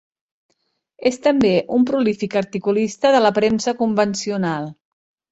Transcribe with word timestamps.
És 1.09 1.17
també 1.25 1.51
un 1.75 1.83
prolífic 1.89 2.37
articulista 2.41 3.11
de 3.17 3.19
la 3.25 3.31
premsa 3.35 3.75
convencional. 3.83 4.65